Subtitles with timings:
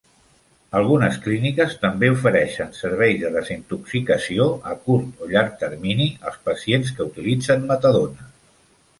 [0.77, 7.07] Algunes clíniques també ofereixen serveis de desintoxicació a curt o llarg termini als pacients que
[7.11, 8.27] utilitzen metadona.